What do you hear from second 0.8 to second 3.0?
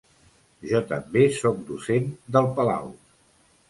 també sóc docent d’el Palau